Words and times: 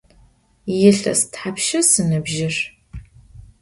Yilhes 0.77 1.21
thapşşa 1.33 1.81
se 1.83 1.89
sınıbjır? 1.91 2.55